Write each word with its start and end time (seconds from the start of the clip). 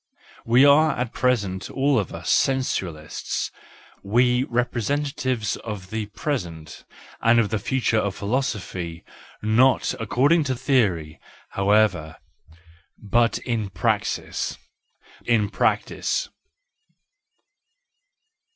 We 0.47 0.65
are 0.65 0.97
at 0.97 1.13
present 1.13 1.69
all 1.69 1.99
of 1.99 2.11
us 2.11 2.31
sensualists, 2.31 3.51
we 4.01 4.45
representatives 4.45 5.57
of 5.57 5.91
the 5.91 6.07
present 6.07 6.85
and 7.21 7.39
of 7.39 7.49
the 7.51 7.59
future 7.59 8.03
in 8.03 8.09
philosophy,— 8.09 9.03
not 9.43 9.93
according 9.99 10.45
to 10.45 10.55
theory, 10.55 11.19
however, 11.49 12.15
but 12.97 13.37
in 13.45 13.69
praxis, 13.69 14.57
in 15.25 15.49
practice. 15.51 16.29